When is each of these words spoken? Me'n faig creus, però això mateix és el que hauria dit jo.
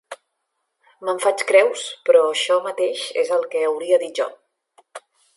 Me'n 1.09 1.19
faig 1.25 1.43
creus, 1.51 1.83
però 2.09 2.23
això 2.29 2.57
mateix 2.67 3.03
és 3.25 3.31
el 3.39 3.45
que 3.53 3.61
hauria 3.69 4.01
dit 4.05 4.23
jo. 4.23 4.27